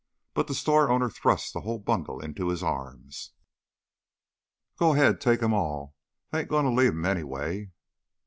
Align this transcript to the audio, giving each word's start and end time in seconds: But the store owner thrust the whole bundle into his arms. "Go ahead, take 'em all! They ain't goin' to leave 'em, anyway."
But 0.33 0.47
the 0.47 0.55
store 0.55 0.89
owner 0.89 1.11
thrust 1.11 1.53
the 1.53 1.61
whole 1.61 1.77
bundle 1.77 2.21
into 2.21 2.47
his 2.49 2.63
arms. 2.63 3.33
"Go 4.77 4.93
ahead, 4.95 5.21
take 5.21 5.43
'em 5.43 5.53
all! 5.53 5.93
They 6.31 6.39
ain't 6.39 6.49
goin' 6.49 6.65
to 6.65 6.71
leave 6.71 6.93
'em, 6.93 7.05
anyway." 7.05 7.69